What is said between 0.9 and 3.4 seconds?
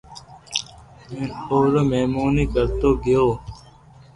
ھين او رو مھموني ڪرتو گيو